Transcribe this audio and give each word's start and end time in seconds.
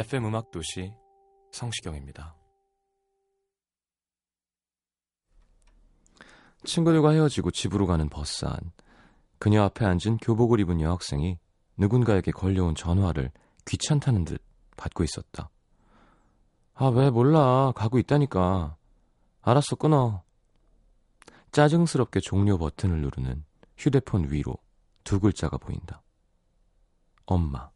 FM 0.00 0.24
음악 0.24 0.50
도시 0.50 0.94
성시경입니다. 1.52 2.34
친구들과 6.64 7.10
헤어지고 7.10 7.50
집으로 7.50 7.86
가는 7.86 8.08
버스 8.08 8.46
안. 8.46 8.56
그녀 9.38 9.62
앞에 9.64 9.84
앉은 9.84 10.16
교복을 10.22 10.58
입은 10.60 10.80
여학생이 10.80 11.38
누군가에게 11.76 12.30
걸려온 12.30 12.74
전화를 12.74 13.30
귀찮다는 13.66 14.24
듯 14.24 14.42
받고 14.78 15.04
있었다. 15.04 15.50
아, 16.72 16.86
왜 16.86 17.10
몰라. 17.10 17.72
가고 17.76 17.98
있다니까. 17.98 18.78
알았어, 19.42 19.76
끊어. 19.76 20.22
짜증스럽게 21.52 22.20
종료 22.20 22.56
버튼을 22.56 23.02
누르는 23.02 23.44
휴대폰 23.76 24.32
위로 24.32 24.56
두 25.04 25.20
글자가 25.20 25.58
보인다. 25.58 26.02
엄마. 27.26 27.70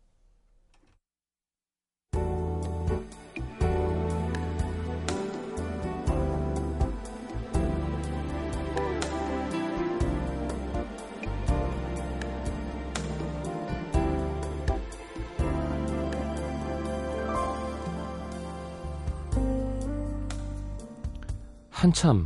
한참 21.84 22.24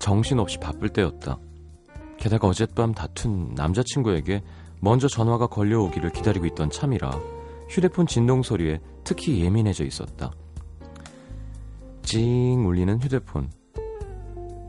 정신없이 0.00 0.58
바쁠 0.58 0.88
때였다. 0.88 1.38
게다가 2.18 2.48
어젯밤 2.48 2.92
다툰 2.92 3.54
남자친구에게 3.54 4.42
먼저 4.80 5.06
전화가 5.06 5.46
걸려오기를 5.46 6.10
기다리고 6.10 6.46
있던 6.46 6.68
참이라 6.68 7.12
휴대폰 7.68 8.08
진동 8.08 8.42
소리에 8.42 8.80
특히 9.04 9.40
예민해져 9.40 9.84
있었다. 9.84 10.32
찡 12.02 12.66
울리는 12.66 13.00
휴대폰. 13.00 13.52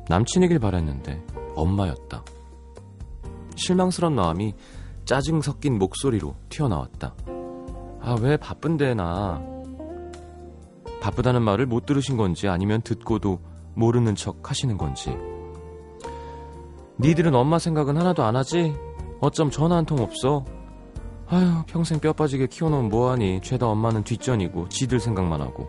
남친이길 0.08 0.60
바랬는데 0.60 1.26
엄마였다. 1.56 2.24
실망스런 3.56 4.14
마음이 4.14 4.54
짜증 5.06 5.42
섞인 5.42 5.80
목소리로 5.80 6.36
튀어나왔다. 6.50 7.16
아, 8.00 8.16
왜 8.22 8.38
바쁜데 8.38 8.94
나? 8.94 9.42
바쁘다는 11.02 11.42
말을 11.42 11.66
못 11.66 11.88
들으신 11.88 12.16
건지 12.16 12.48
아니면 12.48 12.84
듣고도 12.84 13.53
모르는 13.76 14.16
척 14.16 14.50
하시는 14.50 14.78
건지. 14.78 15.16
니들은 17.00 17.34
엄마 17.34 17.60
생각은 17.60 17.98
하나도 17.98 18.24
안 18.24 18.36
하지? 18.36 18.74
어쩜 19.20 19.50
전화 19.50 19.78
한 19.78 19.86
통 19.86 20.00
없어? 20.00 20.46
아휴, 21.28 21.64
평생 21.66 22.00
뼈 22.00 22.14
빠지게 22.14 22.48
키워놓은 22.48 22.90
뭐하니? 22.90 23.42
죄다 23.42 23.68
엄마는 23.68 24.04
뒷전이고 24.04 24.70
지들 24.70 25.00
생각만 25.00 25.42
하고. 25.42 25.68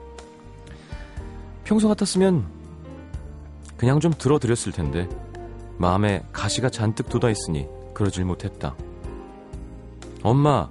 평소 1.65 1.89
같았으면 1.89 2.45
그냥 3.77 4.01
좀 4.01 4.13
들어드렸을 4.13 4.73
텐데 4.73 5.09
마음에 5.79 6.23
가시가 6.33 6.69
잔뜩 6.69 7.09
돋아있으니 7.09 7.67
그러질 7.95 8.25
못했다. 8.25 8.75
엄마, 10.23 10.69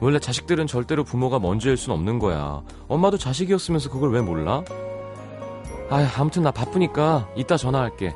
원래 0.00 0.18
자식들은 0.20 0.66
절대로 0.68 1.02
부모가 1.02 1.38
먼저일 1.40 1.76
순 1.76 1.92
없는 1.92 2.18
거야. 2.18 2.62
엄마도 2.86 3.18
자식이었으면서 3.18 3.90
그걸 3.90 4.12
왜 4.12 4.20
몰라? 4.20 4.62
아, 5.90 6.06
아무튼 6.18 6.42
나 6.42 6.50
바쁘니까 6.50 7.30
이따 7.34 7.56
전화할게. 7.56 8.14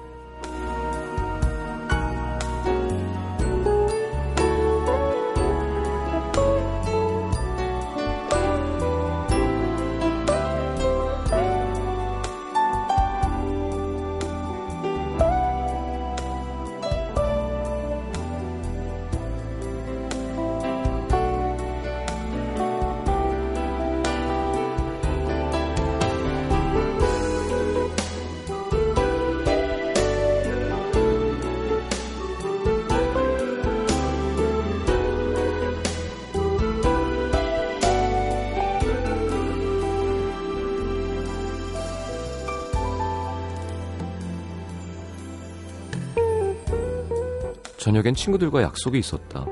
저녁엔 47.92 48.14
친구들과 48.14 48.62
약속이 48.62 48.98
있었다. 48.98 49.44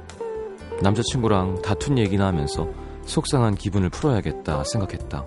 남자친구랑 0.81 1.61
다툰 1.61 1.99
얘기나 1.99 2.29
하면서 2.29 2.67
속상한 3.05 3.55
기분을 3.55 3.91
풀어야겠다 3.91 4.65
생각했다. 4.65 5.27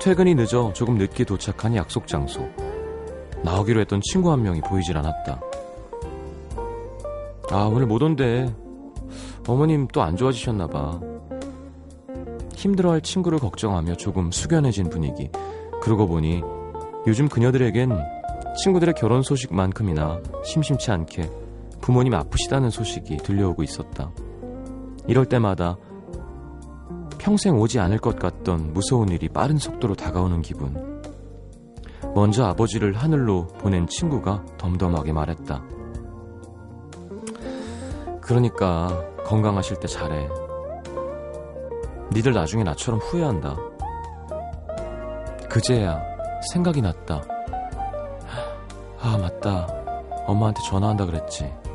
퇴근이 0.00 0.36
늦어 0.36 0.72
조금 0.72 0.98
늦게 0.98 1.24
도착한 1.24 1.74
약속 1.74 2.06
장소. 2.06 2.48
나오기로 3.42 3.80
했던 3.80 4.00
친구 4.04 4.30
한 4.30 4.40
명이 4.44 4.60
보이질 4.60 4.96
않았다. 4.96 5.40
아, 7.50 7.64
오늘 7.64 7.86
못 7.86 8.00
온대. 8.00 8.54
어머님 9.48 9.88
또 9.88 10.02
안 10.02 10.16
좋아지셨나봐. 10.16 11.00
힘들어할 12.54 13.00
친구를 13.00 13.40
걱정하며 13.40 13.96
조금 13.96 14.30
숙연해진 14.30 14.90
분위기. 14.90 15.28
그러고 15.82 16.06
보니 16.06 16.40
요즘 17.08 17.28
그녀들에겐 17.28 17.98
친구들의 18.62 18.94
결혼 18.96 19.22
소식만큼이나 19.22 20.20
심심치 20.44 20.92
않게 20.92 21.45
부모님 21.86 22.14
아프시다는 22.14 22.70
소식이 22.70 23.18
들려오고 23.18 23.62
있었다. 23.62 24.10
이럴 25.06 25.24
때마다 25.24 25.76
평생 27.16 27.60
오지 27.60 27.78
않을 27.78 27.98
것 27.98 28.18
같던 28.18 28.72
무서운 28.72 29.10
일이 29.10 29.28
빠른 29.28 29.56
속도로 29.56 29.94
다가오는 29.94 30.42
기분. 30.42 31.00
먼저 32.12 32.44
아버지를 32.44 32.94
하늘로 32.94 33.46
보낸 33.58 33.86
친구가 33.86 34.44
덤덤하게 34.58 35.12
말했다. 35.12 35.62
그러니까 38.20 39.04
건강하실 39.24 39.78
때 39.78 39.86
잘해. 39.86 40.28
니들 42.12 42.32
나중에 42.32 42.64
나처럼 42.64 42.98
후회한다. 42.98 43.56
그제야 45.48 46.02
생각이 46.52 46.82
났다. 46.82 47.22
아, 49.00 49.18
맞다. 49.18 49.68
엄마한테 50.26 50.60
전화한다 50.62 51.06
그랬지. 51.06 51.65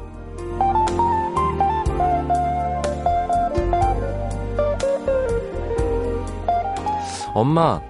엄마, 7.41 7.81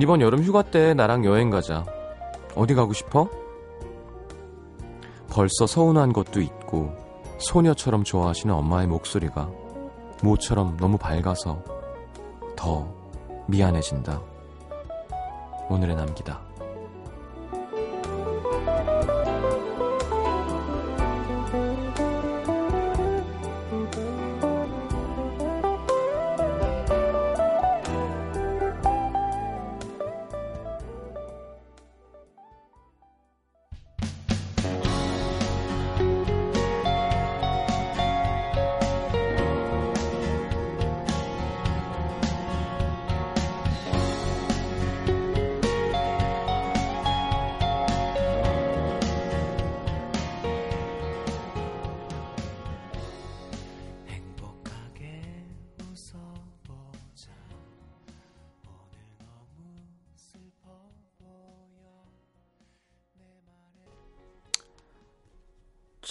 이번 0.00 0.20
여름 0.20 0.42
휴가 0.42 0.62
때 0.62 0.92
나랑 0.92 1.24
여행 1.24 1.48
가자. 1.48 1.86
어디 2.56 2.74
가고 2.74 2.92
싶어? 2.92 3.28
벌써 5.30 5.64
서운한 5.68 6.12
것도 6.12 6.40
있고 6.40 6.92
소녀처럼 7.38 8.02
좋아하시는 8.02 8.52
엄마의 8.52 8.88
목소리가 8.88 9.48
모처럼 10.24 10.76
너무 10.78 10.98
밝아서 10.98 11.62
더 12.56 12.92
미안해진다. 13.46 14.20
오늘의 15.68 15.94
남기다. 15.94 16.40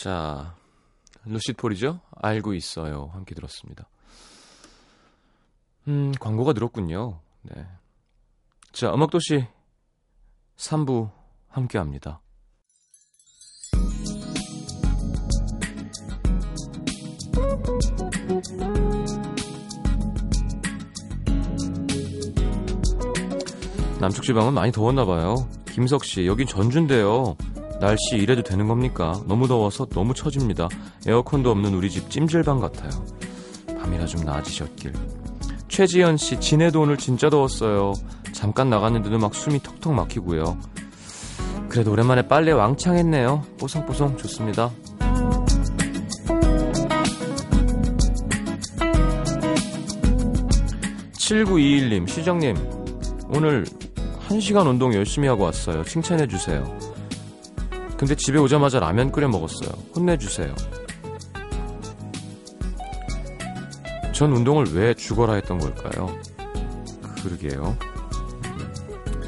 자, 0.06 0.56
루시드 1.26 1.58
폴이죠? 1.58 2.00
알고 2.22 2.54
있어요. 2.54 3.10
함께 3.14 3.34
들었습니다. 3.34 3.90
음, 5.88 6.12
광고가 6.20 6.54
늘었군요. 6.54 7.22
네. 7.42 7.66
자, 8.72 8.94
음악도시 8.94 9.48
3부 10.58 11.10
함께 11.48 11.80
합니다. 11.80 12.22
남쪽 24.00 24.22
지방은 24.24 24.54
많이 24.54 24.72
더웠나 24.72 25.04
봐요. 25.06 25.50
김석 25.66 26.06
씨, 26.06 26.28
여긴 26.28 26.46
전주인데요. 26.46 27.36
날씨 27.80 28.16
이래도 28.16 28.42
되는 28.42 28.68
겁니까? 28.68 29.22
너무 29.28 29.48
더워서 29.48 29.86
너무 29.86 30.14
처집니다. 30.14 30.70
에어컨도 31.06 31.52
없는 31.52 31.74
우리 31.74 31.90
집 31.90 32.10
찜질방 32.10 32.60
같아요. 32.60 32.90
밤이나 33.80 34.06
좀 34.06 34.24
나아지셨길. 34.24 34.94
최지연 35.68 36.18
씨, 36.18 36.40
진해도 36.40 36.82
오늘 36.82 36.98
진짜 36.98 37.30
더웠어요. 37.30 37.94
잠깐 38.32 38.70
나갔는데도 38.70 39.18
막 39.18 39.36
숨이 39.36 39.62
턱턱 39.62 39.94
막히고요. 39.94 40.58
그래도 41.70 41.92
오랜만에 41.92 42.28
빨래 42.28 42.52
왕창 42.52 42.98
했네요. 42.98 43.44
뽀송뽀송 43.60 44.18
좋습니다. 44.18 44.72
7921님, 51.14 52.08
시정님, 52.08 52.56
오늘 53.30 53.66
1시간 54.28 54.68
운동 54.68 54.94
열심히 54.94 55.28
하고 55.28 55.44
왔어요. 55.44 55.84
칭찬해주세요. 55.84 56.85
근데 57.98 58.16
집에 58.16 58.38
오자마자 58.40 58.80
라면 58.80 59.12
끓여 59.12 59.28
먹었어요. 59.28 59.70
혼내주세요. 59.96 60.54
전 64.12 64.32
운동을 64.34 64.74
왜 64.74 64.94
죽어라 64.94 65.34
했던 65.36 65.58
걸까요? 65.60 66.10
그러게요. 67.24 67.76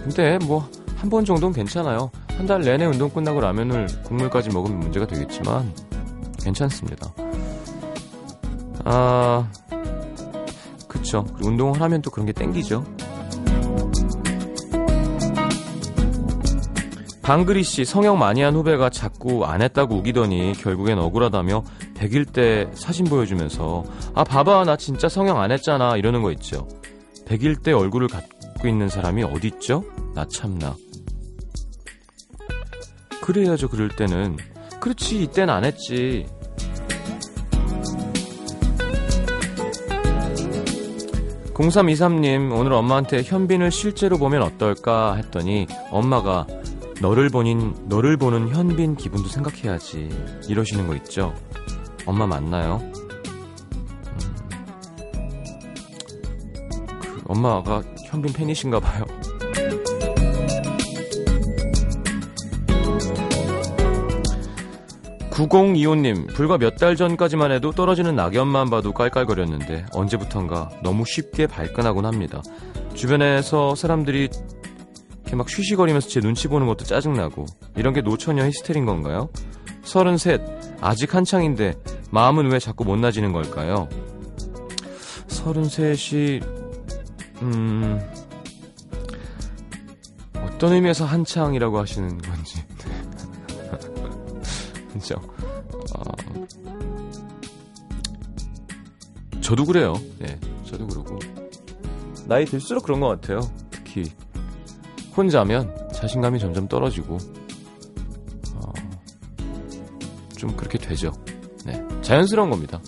근데 0.04 0.38
뭐, 0.46 0.70
한 0.98 1.10
번 1.10 1.26
정도는 1.26 1.54
괜찮아요. 1.54 2.10
한 2.38 2.46
달 2.48 2.62
내내 2.62 2.86
운동 2.86 3.10
끝나고 3.10 3.40
라면을 3.42 3.88
국물까지 4.04 4.50
먹으면 4.50 4.80
문제가 4.80 5.08
되겠지만, 5.08 5.74
괜찮습니다. 6.42 7.12
아, 8.86 9.50
그쵸. 10.88 11.26
운동을 11.42 11.82
하면 11.82 12.02
또 12.02 12.10
그런 12.12 12.26
게 12.26 12.32
땡기죠. 12.32 12.84
방그리 17.28 17.62
씨 17.64 17.84
성형 17.84 18.18
많이 18.18 18.42
한 18.42 18.56
후배가 18.56 18.90
자꾸 18.90 19.44
안 19.44 19.62
했다고 19.62 19.96
우기더니 19.96 20.54
결국엔 20.54 20.98
억울하다며 20.98 21.62
100일 21.96 22.32
때 22.32 22.70
사진 22.74 23.04
보여주면서 23.04 23.84
아 24.16 24.24
봐봐 24.24 24.64
나 24.64 24.78
진짜 24.78 25.10
성형 25.10 25.38
안 25.38 25.52
했잖아 25.52 25.98
이러는 25.98 26.22
거 26.22 26.32
있죠. 26.32 26.70
100일 27.26 27.62
때 27.64 27.74
얼굴을 27.74 28.08
갖고 28.08 28.70
있는 28.70 28.88
사람이 28.88 29.24
어디 29.24 29.48
있죠? 29.48 29.84
나 30.16 30.26
참나. 30.26 30.78
그래야죠 33.22 33.68
그럴 33.68 33.90
때는. 33.90 34.38
그렇지 34.80 35.24
이땐 35.24 35.50
안 35.50 35.66
했지. 35.66 36.26
0323님, 41.56 42.58
오늘 42.58 42.72
엄마한테 42.72 43.24
현빈을 43.24 43.72
실제로 43.72 44.18
보면 44.18 44.44
어떨까 44.44 45.16
했더니 45.16 45.68
엄마가 45.92 46.46
너를 47.02 47.30
보닌, 47.30 47.74
너를 47.88 48.18
보는 48.18 48.50
현빈 48.50 48.96
기분도 48.96 49.30
생각해야지. 49.30 50.10
이러시는 50.48 50.88
거 50.88 50.96
있죠? 50.96 51.34
엄마 52.06 52.26
맞나요? 52.26 52.82
음, 52.84 54.26
그 57.02 57.22
엄마가 57.28 57.84
현빈 58.10 58.34
팬이신가 58.34 58.80
봐요. 58.80 59.06
9025님, 65.32 66.34
불과 66.34 66.58
몇 66.58 66.78
달 66.78 66.96
전까지만 66.96 67.52
해도 67.52 67.72
떨어지는 67.72 68.16
낙엽만 68.16 68.70
봐도 68.70 68.92
깔깔거렸는데 68.94 69.86
언제부턴가 69.94 70.70
너무 70.84 71.06
쉽게 71.06 71.48
발끈하곤 71.48 72.06
합니다. 72.06 72.42
주변에서 72.94 73.74
사람들이 73.76 74.30
이렇게 75.28 75.36
막 75.36 75.50
쉬쉬거리면서 75.50 76.08
제 76.08 76.22
눈치 76.22 76.48
보는 76.48 76.68
것도 76.68 76.86
짜증나고 76.86 77.46
이런 77.76 77.94
게 77.94 78.00
노처녀 78.00 78.46
히스테린 78.46 78.86
건가요? 78.86 79.28
33, 79.84 80.40
아직 80.80 81.14
한창인데 81.14 81.74
마음은 82.12 82.50
왜 82.50 82.60
자꾸 82.60 82.86
못 82.86 82.96
나지는 82.96 83.34
걸까요? 83.34 83.90
33이, 85.28 86.42
음, 87.42 88.00
어떤 90.36 90.72
의미에서 90.72 91.04
한창이라고 91.04 91.78
하시는 91.78 92.18
건지. 92.20 92.64
그죠? 94.94 95.16
어, 95.94 96.04
저도 99.42 99.66
그래요. 99.66 99.94
예, 100.22 100.40
저도 100.66 100.88
그러고. 100.88 101.20
나이 102.28 102.46
들수록 102.46 102.84
그런 102.84 103.02
것 103.02 103.08
같아요. 103.10 103.42
특히 103.70 104.06
혼자면 105.18 105.74
자신감이 105.94 106.38
점점 106.40 106.68
떨어지고 106.68 107.18
어, 108.56 108.72
좀 110.38 110.56
그렇게 110.56 110.78
되죠. 110.78 111.12
네, 111.66 111.84
자연스러운 112.02 112.50
겁니다. 112.52 112.80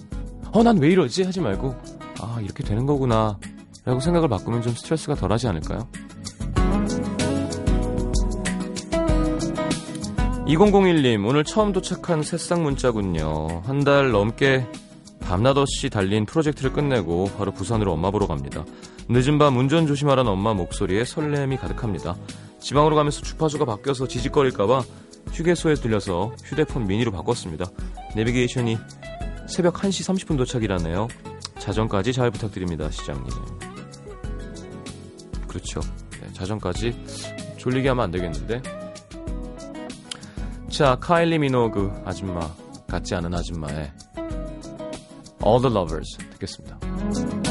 어, 0.51 0.63
난 0.63 0.77
왜 0.77 0.89
이러지? 0.91 1.23
하지 1.23 1.41
말고 1.41 1.75
아 2.21 2.39
이렇게 2.41 2.63
되는 2.63 2.85
거구나 2.85 3.37
라고 3.85 3.99
생각을 3.99 4.29
바꾸면 4.29 4.61
좀 4.61 4.73
스트레스가 4.73 5.15
덜하지 5.15 5.47
않을까요? 5.47 5.87
2001님, 10.47 11.27
오늘 11.27 11.43
처음 11.43 11.71
도착한 11.71 12.23
새싹 12.23 12.61
문자군요. 12.61 13.61
한 13.65 13.83
달 13.83 14.11
넘게 14.11 14.65
밤낮 15.29 15.55
없이 15.59 15.91
달린 15.91 16.25
프로젝트를 16.25 16.73
끝내고 16.73 17.25
바로 17.37 17.51
부산으로 17.51 17.93
엄마 17.93 18.09
보러 18.09 18.25
갑니다. 18.25 18.65
늦은 19.09 19.37
밤 19.37 19.55
운전 19.57 19.85
조심하라는 19.85 20.31
엄마 20.31 20.55
목소리에 20.55 21.05
설렘이 21.05 21.57
가득합니다. 21.57 22.15
지방으로 22.59 22.95
가면서 22.95 23.21
주파수가 23.21 23.63
바뀌어서 23.63 24.07
지직거릴까봐 24.07 24.81
휴게소에 25.31 25.75
들려서 25.75 26.33
휴대폰 26.43 26.87
미니로 26.87 27.11
바꿨습니다. 27.11 27.65
내비게이션이 28.15 28.79
새벽 29.47 29.75
1시 29.75 30.25
30분 30.25 30.35
도착이라네요. 30.35 31.07
자정까지 31.59 32.11
잘 32.11 32.31
부탁드립니다, 32.31 32.89
시장님. 32.89 33.27
그렇죠. 35.47 35.79
네, 36.19 36.33
자정까지 36.33 37.55
졸리게 37.57 37.89
하면 37.89 38.05
안 38.05 38.09
되겠는데. 38.09 38.63
자, 40.71 40.95
카일리 40.99 41.37
미노그 41.37 42.01
아줌마 42.03 42.39
같지 42.87 43.13
않은 43.13 43.31
아줌마의 43.31 43.91
All 45.42 45.60
the 45.60 45.72
Lovers 45.72 46.16
듣겠습니다. 46.32 47.47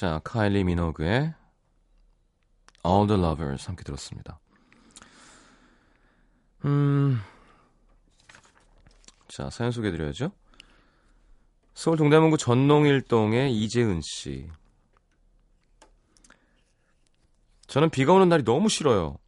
자, 0.00 0.18
카일리 0.24 0.64
미노그의 0.64 1.34
All 2.86 3.06
the 3.06 3.20
Lovers 3.20 3.66
함께 3.66 3.84
들었습니다. 3.84 4.40
음, 6.64 7.20
자, 9.28 9.50
사연 9.50 9.70
소개해 9.72 9.92
드려야죠. 9.92 10.32
서울 11.74 11.98
동대문구 11.98 12.38
전농일동의 12.38 13.54
이재은 13.54 14.00
씨. 14.02 14.48
저는 17.66 17.90
비가 17.90 18.14
오는 18.14 18.30
날이 18.30 18.42
너무 18.42 18.70
싫어요. 18.70 19.18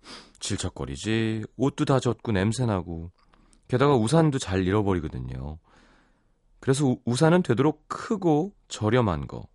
질척거리지, 0.40 1.44
옷도 1.58 1.84
다 1.84 2.00
젖고 2.00 2.32
냄새나고, 2.32 3.10
게다가 3.68 3.94
우산도 3.94 4.38
잘 4.38 4.66
잃어버리거든요. 4.66 5.58
그래서 6.60 6.86
우, 6.86 6.98
우산은 7.04 7.42
되도록 7.42 7.84
크고 7.88 8.54
저렴한 8.68 9.26
거. 9.26 9.51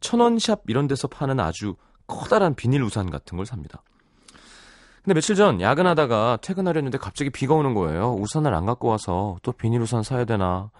천원샵 0.00 0.62
이런 0.68 0.86
데서 0.86 1.08
파는 1.08 1.40
아주 1.40 1.76
커다란 2.06 2.54
비닐 2.54 2.82
우산 2.82 3.10
같은 3.10 3.36
걸 3.36 3.46
삽니다. 3.46 3.82
근데 5.02 5.14
며칠 5.14 5.36
전 5.36 5.60
야근하다가 5.60 6.38
퇴근하려는데 6.42 6.98
갑자기 6.98 7.30
비가 7.30 7.54
오는 7.54 7.74
거예요. 7.74 8.14
우산을 8.14 8.52
안 8.54 8.66
갖고 8.66 8.88
와서 8.88 9.38
또 9.42 9.52
비닐 9.52 9.80
우산 9.80 10.02
사야 10.02 10.24
되나 10.24 10.70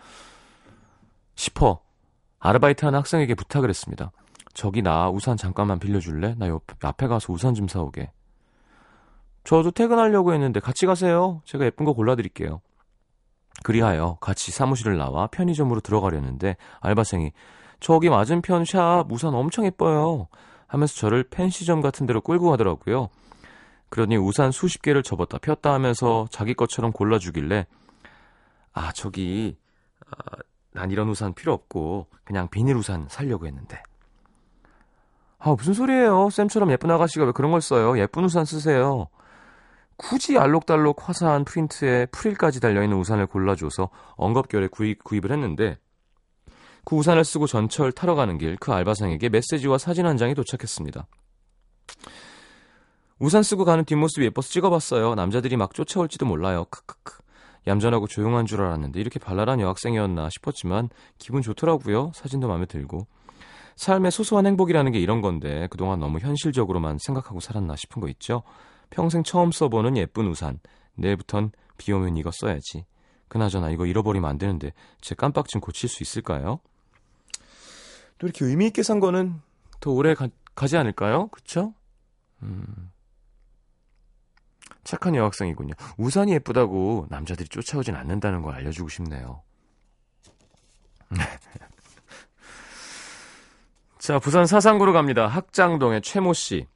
싶어 1.34 1.80
아르바이트 2.38 2.84
하는 2.84 2.98
학생에게 2.98 3.34
부탁을 3.34 3.68
했습니다. 3.68 4.10
저기 4.54 4.82
나 4.82 5.08
우산 5.08 5.36
잠깐만 5.36 5.78
빌려줄래? 5.78 6.34
나 6.36 6.48
옆, 6.48 6.64
앞에 6.82 7.06
가서 7.06 7.32
우산 7.32 7.54
좀 7.54 7.68
사오게. 7.68 8.10
저도 9.44 9.70
퇴근하려고 9.70 10.34
했는데 10.34 10.60
같이 10.60 10.84
가세요. 10.84 11.40
제가 11.44 11.64
예쁜 11.64 11.86
거 11.86 11.92
골라드릴게요. 11.94 12.60
그리하여 13.62 14.18
같이 14.20 14.50
사무실을 14.50 14.98
나와 14.98 15.26
편의점으로 15.28 15.80
들어가려는데 15.80 16.56
알바생이 16.80 17.32
저기 17.80 18.08
맞은편 18.08 18.64
샵 18.64 19.04
우산 19.10 19.34
엄청 19.34 19.64
예뻐요. 19.64 20.28
하면서 20.66 20.94
저를 20.94 21.24
펜시점 21.24 21.80
같은 21.80 22.06
데로 22.06 22.20
끌고 22.20 22.50
가더라고요. 22.50 23.08
그러니 23.88 24.16
우산 24.16 24.50
수십 24.52 24.82
개를 24.82 25.02
접었다 25.02 25.38
폈다 25.38 25.72
하면서 25.72 26.26
자기 26.30 26.54
것처럼 26.54 26.92
골라주길래 26.92 27.66
아 28.72 28.92
저기 28.92 29.56
아, 30.10 30.36
난 30.72 30.90
이런 30.90 31.08
우산 31.08 31.34
필요 31.34 31.52
없고 31.52 32.06
그냥 32.24 32.48
비닐 32.48 32.76
우산 32.76 33.06
살려고 33.08 33.46
했는데 33.46 33.82
아 35.38 35.50
무슨 35.50 35.72
소리예요 35.72 36.28
쌤처럼 36.30 36.70
예쁜 36.72 36.90
아가씨가 36.90 37.24
왜 37.24 37.32
그런 37.32 37.50
걸 37.50 37.60
써요 37.60 37.98
예쁜 37.98 38.24
우산 38.24 38.44
쓰세요 38.44 39.08
굳이 39.96 40.38
알록달록 40.38 41.08
화사한 41.08 41.44
프린트에 41.44 42.06
프릴까지 42.06 42.60
달려있는 42.60 42.96
우산을 42.96 43.26
골라줘서 43.26 43.88
엉겁결에 44.16 44.68
구입, 44.68 45.02
구입을 45.02 45.32
했는데 45.32 45.78
그 46.88 46.96
우산을 46.96 47.22
쓰고 47.22 47.46
전철 47.46 47.92
타러 47.92 48.14
가는 48.14 48.38
길 48.38 48.56
그 48.58 48.72
알바생에게 48.72 49.28
메시지와 49.28 49.76
사진 49.76 50.06
한 50.06 50.16
장이 50.16 50.34
도착했습니다. 50.34 51.06
우산 53.18 53.42
쓰고 53.42 53.66
가는 53.66 53.84
뒷모습이 53.84 54.24
예뻐서 54.24 54.48
찍어봤어요. 54.48 55.14
남자들이 55.14 55.58
막 55.58 55.74
쫓아올지도 55.74 56.24
몰라요. 56.24 56.64
크크크. 56.70 57.18
얌전하고 57.66 58.06
조용한 58.06 58.46
줄 58.46 58.62
알았는데 58.62 58.98
이렇게 59.00 59.18
발랄한 59.18 59.60
여학생이었나 59.60 60.30
싶었지만 60.30 60.88
기분 61.18 61.42
좋더라고요. 61.42 62.12
사진도 62.14 62.48
마음에 62.48 62.64
들고. 62.64 63.06
삶의 63.76 64.10
소소한 64.10 64.46
행복이라는 64.46 64.90
게 64.90 64.98
이런 64.98 65.20
건데 65.20 65.68
그동안 65.70 66.00
너무 66.00 66.20
현실적으로만 66.20 66.96
생각하고 67.00 67.40
살았나 67.40 67.76
싶은 67.76 68.00
거 68.00 68.08
있죠. 68.08 68.44
평생 68.88 69.22
처음 69.24 69.52
써보는 69.52 69.98
예쁜 69.98 70.26
우산. 70.26 70.58
내일부턴 70.94 71.52
비 71.76 71.92
오면 71.92 72.16
이거 72.16 72.30
써야지. 72.32 72.86
그나저나 73.28 73.68
이거 73.68 73.84
잃어버리면 73.84 74.30
안 74.30 74.38
되는데 74.38 74.72
제 75.02 75.14
깜빡 75.14 75.48
좀 75.48 75.60
고칠 75.60 75.90
수 75.90 76.02
있을까요? 76.02 76.60
또 78.18 78.26
이렇게 78.26 78.44
의미 78.44 78.66
있게 78.66 78.82
산 78.82 79.00
거는 79.00 79.40
더 79.80 79.90
오래 79.92 80.14
가, 80.14 80.28
지 80.66 80.76
않을까요? 80.76 81.28
그쵸? 81.28 81.72
음. 82.42 82.90
착한 84.84 85.14
여학생이군요. 85.14 85.74
우산이 85.98 86.32
예쁘다고 86.32 87.06
남자들이 87.10 87.48
쫓아오진 87.48 87.94
않는다는 87.94 88.42
걸 88.42 88.54
알려주고 88.54 88.88
싶네요. 88.88 89.42
자, 93.98 94.18
부산 94.18 94.46
사상구로 94.46 94.92
갑니다. 94.92 95.26
학장동의 95.26 96.02
최모 96.02 96.32
씨. 96.32 96.66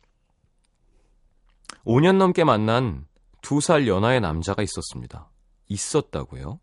5년 1.85 2.17
넘게 2.17 2.45
만난 2.45 3.07
두살 3.41 3.89
연하의 3.89 4.21
남자가 4.21 4.63
있었습니다. 4.63 5.31
있었다고요? 5.69 6.61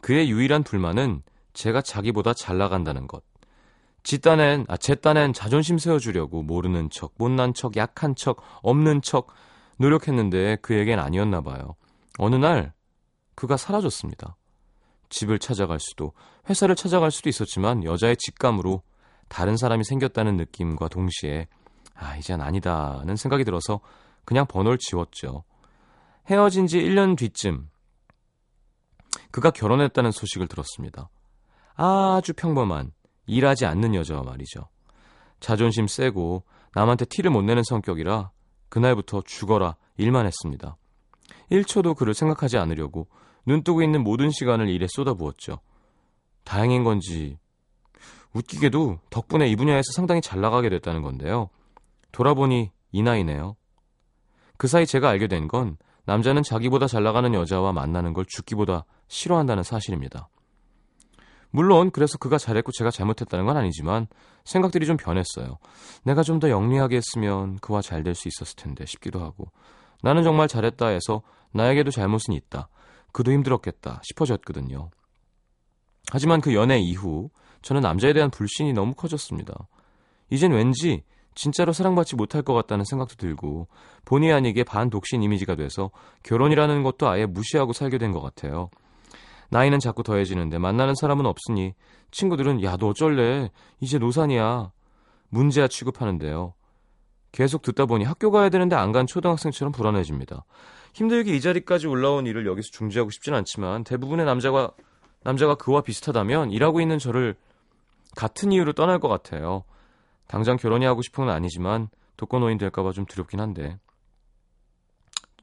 그의 0.00 0.30
유일한 0.30 0.64
불만은 0.64 1.22
제가 1.52 1.80
자기보다 1.82 2.34
잘 2.34 2.58
나간다는 2.58 3.06
것. 3.06 3.22
지 4.04 4.20
딴엔, 4.20 4.66
아, 4.68 4.76
제 4.76 4.94
딴엔 4.94 5.32
자존심 5.32 5.78
세워주려고 5.78 6.42
모르는 6.42 6.90
척, 6.90 7.14
못난 7.16 7.54
척, 7.54 7.76
약한 7.76 8.14
척, 8.14 8.40
없는 8.62 9.00
척 9.00 9.28
노력했는데 9.78 10.56
그에겐 10.56 10.98
아니었나 11.00 11.40
봐요. 11.40 11.74
어느 12.18 12.36
날 12.36 12.74
그가 13.34 13.56
사라졌습니다. 13.56 14.36
집을 15.08 15.38
찾아갈 15.38 15.80
수도, 15.80 16.12
회사를 16.48 16.76
찾아갈 16.76 17.10
수도 17.10 17.30
있었지만 17.30 17.82
여자의 17.82 18.16
직감으로 18.18 18.82
다른 19.28 19.56
사람이 19.56 19.84
생겼다는 19.84 20.36
느낌과 20.36 20.88
동시에 20.88 21.48
아, 21.94 22.16
이젠 22.16 22.42
아니다는 22.42 23.16
생각이 23.16 23.44
들어서 23.44 23.80
그냥 24.26 24.46
번호를 24.46 24.78
지웠죠. 24.78 25.44
헤어진 26.28 26.66
지 26.66 26.78
1년 26.78 27.16
뒤쯤 27.16 27.70
그가 29.30 29.50
결혼했다는 29.50 30.10
소식을 30.10 30.46
들었습니다. 30.48 31.08
아주 31.76 32.34
평범한 32.34 32.92
일하지 33.26 33.66
않는 33.66 33.94
여자와 33.94 34.22
말이죠. 34.22 34.68
자존심 35.40 35.86
세고 35.86 36.44
남한테 36.74 37.04
티를 37.06 37.30
못 37.30 37.42
내는 37.42 37.62
성격이라 37.62 38.30
그날부터 38.68 39.22
죽어라 39.22 39.76
일만 39.96 40.26
했습니다. 40.26 40.76
1초도 41.50 41.96
그를 41.96 42.14
생각하지 42.14 42.58
않으려고 42.58 43.08
눈뜨고 43.46 43.82
있는 43.82 44.02
모든 44.02 44.30
시간을 44.30 44.68
일에 44.68 44.86
쏟아부었죠. 44.88 45.60
다행인 46.44 46.84
건지 46.84 47.38
웃기게도 48.32 48.98
덕분에 49.10 49.48
이 49.48 49.56
분야에서 49.56 49.92
상당히 49.92 50.20
잘 50.20 50.40
나가게 50.40 50.68
됐다는 50.68 51.02
건데요. 51.02 51.50
돌아보니 52.12 52.70
이 52.92 53.02
나이네요. 53.02 53.56
그 54.56 54.66
사이 54.66 54.86
제가 54.86 55.08
알게 55.08 55.28
된 55.28 55.48
건 55.48 55.76
남자는 56.06 56.42
자기보다 56.42 56.86
잘 56.86 57.02
나가는 57.02 57.32
여자와 57.32 57.72
만나는 57.72 58.12
걸 58.12 58.24
죽기보다 58.28 58.84
싫어한다는 59.08 59.62
사실입니다. 59.62 60.28
물론 61.54 61.92
그래서 61.92 62.18
그가 62.18 62.36
잘했고 62.36 62.72
제가 62.72 62.90
잘못했다는 62.90 63.46
건 63.46 63.56
아니지만 63.56 64.08
생각들이 64.44 64.86
좀 64.86 64.96
변했어요. 64.96 65.58
내가 66.02 66.24
좀 66.24 66.40
더 66.40 66.50
영리하게 66.50 66.96
했으면 66.96 67.58
그와 67.60 67.80
잘 67.80 68.02
될 68.02 68.14
수 68.16 68.26
있었을 68.26 68.56
텐데 68.56 68.84
싶기도 68.86 69.20
하고 69.20 69.46
나는 70.02 70.24
정말 70.24 70.48
잘했다 70.48 70.88
해서 70.88 71.22
나에게도 71.52 71.92
잘못은 71.92 72.34
있다. 72.34 72.68
그도 73.12 73.30
힘들었겠다 73.30 74.00
싶어졌거든요. 74.02 74.90
하지만 76.10 76.40
그 76.40 76.54
연애 76.54 76.80
이후 76.80 77.30
저는 77.62 77.82
남자에 77.82 78.12
대한 78.12 78.30
불신이 78.30 78.72
너무 78.72 78.94
커졌습니다. 78.94 79.54
이젠 80.30 80.50
왠지 80.50 81.04
진짜로 81.36 81.72
사랑받지 81.72 82.16
못할 82.16 82.42
것 82.42 82.52
같다는 82.54 82.84
생각도 82.84 83.14
들고 83.14 83.68
본의 84.04 84.32
아니게 84.32 84.64
반독신 84.64 85.22
이미지가 85.22 85.54
돼서 85.54 85.92
결혼이라는 86.24 86.82
것도 86.82 87.08
아예 87.08 87.26
무시하고 87.26 87.72
살게 87.72 87.98
된 87.98 88.10
것 88.12 88.20
같아요. 88.20 88.70
나이는 89.50 89.78
자꾸 89.78 90.02
더해지는데 90.02 90.58
만나는 90.58 90.94
사람은 90.94 91.26
없으니 91.26 91.74
친구들은 92.10 92.62
야 92.62 92.76
너 92.76 92.88
어쩔래 92.88 93.50
이제 93.80 93.98
노산이야 93.98 94.72
문제야 95.28 95.68
취급하는데요. 95.68 96.54
계속 97.32 97.62
듣다 97.62 97.86
보니 97.86 98.04
학교 98.04 98.30
가야 98.30 98.48
되는데 98.48 98.76
안 98.76 98.92
간 98.92 99.06
초등학생처럼 99.06 99.72
불안해집니다. 99.72 100.44
힘들게 100.94 101.34
이 101.34 101.40
자리까지 101.40 101.88
올라온 101.88 102.26
일을 102.26 102.46
여기서 102.46 102.70
중지하고 102.70 103.10
싶진 103.10 103.34
않지만 103.34 103.82
대부분의 103.82 104.24
남자가 104.26 104.70
남자가 105.24 105.56
그와 105.56 105.80
비슷하다면 105.80 106.52
일하고 106.52 106.80
있는 106.80 106.98
저를 106.98 107.34
같은 108.14 108.52
이유로 108.52 108.74
떠날 108.74 109.00
것 109.00 109.08
같아요. 109.08 109.64
당장 110.28 110.56
결혼이 110.56 110.84
하고 110.84 111.02
싶은 111.02 111.26
건 111.26 111.34
아니지만 111.34 111.88
독거노인 112.16 112.58
될까봐 112.58 112.92
좀 112.92 113.04
두렵긴 113.06 113.40
한데 113.40 113.78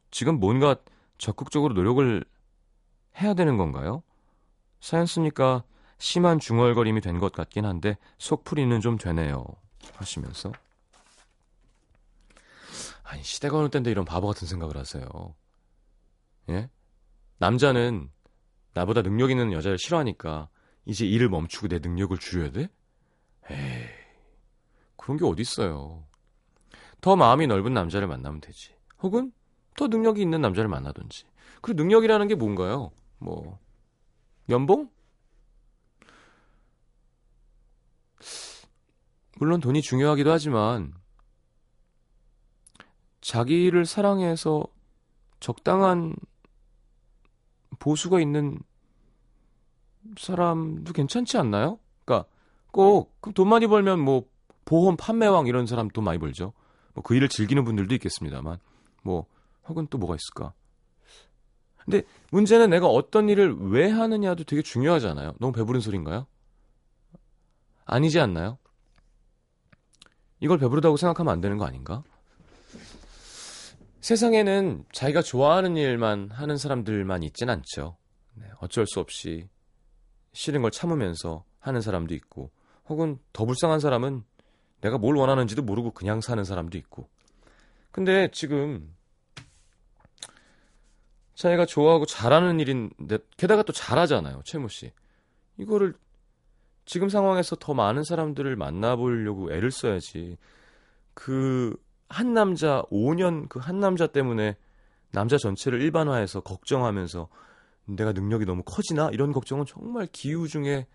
지금 0.09 0.39
뭔가 0.39 0.75
적극적으로 1.17 1.73
노력을 1.73 2.23
해야 3.19 3.33
되는 3.33 3.57
건가요? 3.57 4.03
사연 4.79 5.05
쓰니까 5.05 5.63
심한 5.97 6.39
중얼거림이 6.39 7.01
된 7.01 7.19
것 7.19 7.31
같긴 7.31 7.65
한데 7.65 7.97
속풀이는 8.17 8.81
좀 8.81 8.97
되네요. 8.97 9.45
하시면서 9.95 10.51
아니 13.03 13.23
시대가 13.23 13.57
어느 13.57 13.69
때인데 13.69 13.91
이런 13.91 14.05
바보 14.05 14.27
같은 14.27 14.47
생각을 14.47 14.77
하세요. 14.77 15.05
예? 16.49 16.69
남자는 17.37 18.09
나보다 18.73 19.01
능력 19.01 19.29
있는 19.31 19.51
여자를 19.51 19.77
싫어하니까 19.77 20.49
이제 20.85 21.05
일을 21.05 21.29
멈추고 21.29 21.67
내 21.67 21.79
능력을 21.79 22.17
줄여야 22.17 22.51
돼? 22.51 22.69
에이 23.49 23.87
그런 24.95 25.17
게 25.17 25.25
어딨어요. 25.25 26.05
더 27.01 27.15
마음이 27.15 27.47
넓은 27.47 27.73
남자를 27.73 28.07
만나면 28.07 28.39
되지. 28.41 28.75
혹은 29.01 29.31
더 29.75 29.87
능력이 29.87 30.21
있는 30.21 30.41
남자를 30.41 30.69
만나든지. 30.69 31.25
그리고 31.61 31.81
능력이라는 31.83 32.27
게 32.27 32.35
뭔가요? 32.35 32.91
뭐 33.21 33.59
연봉? 34.49 34.89
물론 39.37 39.59
돈이 39.59 39.81
중요하기도 39.81 40.31
하지만 40.31 40.93
자기를 43.21 43.85
사랑해서 43.85 44.63
적당한 45.39 46.15
보수가 47.79 48.19
있는 48.19 48.59
사람도 50.17 50.93
괜찮지 50.93 51.37
않나요? 51.37 51.79
그러니까 52.05 52.27
꼭 52.71 53.11
돈 53.33 53.47
많이 53.49 53.67
벌면 53.67 53.99
뭐 53.99 54.25
보험 54.65 54.97
판매왕 54.97 55.47
이런 55.47 55.65
사람 55.67 55.87
돈 55.89 56.03
많이 56.03 56.17
벌죠. 56.19 56.53
뭐 56.93 57.03
그 57.03 57.15
일을 57.15 57.29
즐기는 57.29 57.63
분들도 57.63 57.93
있겠습니다만 57.95 58.59
뭐 59.03 59.25
혹은 59.67 59.87
또 59.89 59.97
뭐가 59.97 60.15
있을까? 60.15 60.53
근데 61.85 62.03
문제는 62.31 62.69
내가 62.69 62.87
어떤 62.87 63.29
일을 63.29 63.55
왜 63.71 63.89
하느냐도 63.89 64.43
되게 64.43 64.61
중요하잖아요. 64.61 65.33
너무 65.39 65.51
배부른 65.53 65.81
소리인가요? 65.81 66.27
아니지 67.85 68.19
않나요? 68.19 68.57
이걸 70.39 70.57
배부르다고 70.57 70.97
생각하면 70.97 71.33
안 71.33 71.41
되는 71.41 71.57
거 71.57 71.65
아닌가? 71.65 72.03
세상에는 74.01 74.85
자기가 74.91 75.21
좋아하는 75.21 75.77
일만 75.77 76.31
하는 76.31 76.57
사람들만 76.57 77.23
있진 77.23 77.49
않죠. 77.49 77.97
네, 78.33 78.45
어쩔 78.59 78.87
수 78.87 78.99
없이 78.99 79.47
싫은 80.33 80.61
걸 80.63 80.71
참으면서 80.71 81.43
하는 81.59 81.81
사람도 81.81 82.15
있고, 82.15 82.51
혹은 82.87 83.19
더 83.33 83.45
불쌍한 83.45 83.79
사람은 83.79 84.23
내가 84.81 84.97
뭘 84.97 85.15
원하는지도 85.15 85.61
모르고 85.61 85.91
그냥 85.91 86.21
사는 86.21 86.43
사람도 86.43 86.77
있고. 86.79 87.07
근데 87.91 88.29
지금 88.31 88.95
자기가 91.35 91.65
좋아하고 91.65 92.05
잘하는 92.05 92.59
일인데 92.59 93.19
게다가 93.37 93.63
또 93.63 93.73
잘하잖아요, 93.73 94.41
최모 94.45 94.67
씨. 94.67 94.91
이거를 95.57 95.93
지금 96.85 97.09
상황에서 97.09 97.55
더 97.55 97.73
많은 97.73 98.03
사람들을 98.03 98.55
만나보려고 98.55 99.51
애를 99.53 99.71
써야지. 99.71 100.37
그 101.13 101.75
한 102.11 102.33
남자 102.33 102.83
5년 102.91 103.47
그 103.47 103.59
한 103.59 103.79
남자 103.79 104.05
때문에 104.05 104.57
남자 105.11 105.37
전체를 105.37 105.81
일반화해서 105.81 106.41
걱정하면서 106.41 107.29
내가 107.85 108.11
능력이 108.11 108.45
너무 108.45 108.63
커지나 108.63 109.09
이런 109.11 109.31
걱정은 109.31 109.65
정말 109.65 110.07
기후 110.11 110.47
중에 110.47 110.87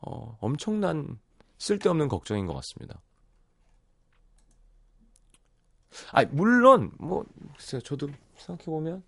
어, 0.00 0.36
엄청난 0.40 1.18
쓸데없는 1.58 2.08
걱정인 2.08 2.46
것 2.46 2.54
같습니다. 2.54 3.00
아, 6.12 6.24
물론 6.24 6.90
뭐 6.98 7.24
글쎄요, 7.56 7.80
저도 7.80 8.08
생각해 8.36 8.64
보면 8.66 9.02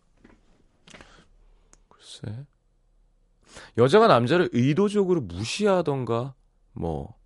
글쎄. 2.06 2.46
여자가 3.78 4.06
남자를 4.06 4.48
의도적으로 4.52 5.20
무시하던가 5.22 6.34
뭐 6.72 7.16